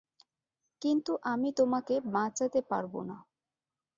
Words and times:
কিন্তু 0.81 1.11
আমি 1.23 1.49
তোমাকে 1.51 1.95
বাঁচাতে 2.13 2.59
পারব 2.69 2.93
না। 3.03 3.17